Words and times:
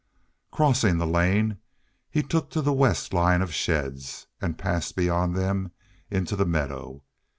Crossing 0.49 0.97
the 0.97 1.05
lane, 1.05 1.59
he 2.09 2.23
took 2.23 2.49
to 2.49 2.59
the 2.63 2.73
west 2.73 3.13
line 3.13 3.39
of 3.43 3.53
sheds, 3.53 4.25
and 4.41 4.57
passed 4.57 4.95
beyond 4.95 5.35
them 5.35 5.71
into 6.09 6.35
the 6.35 6.43
meadow. 6.43 7.03